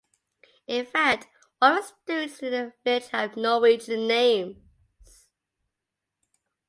In 0.65 0.87
fact, 0.87 1.27
all 1.61 1.77
of 1.77 1.93
the 2.07 2.27
streets 2.27 2.41
in 2.41 2.51
the 2.53 2.73
village 2.83 3.09
have 3.09 3.37
Norwegian 3.37 4.07
names. 4.07 5.27